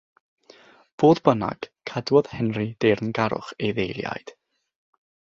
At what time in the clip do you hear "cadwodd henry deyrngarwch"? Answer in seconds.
1.91-3.53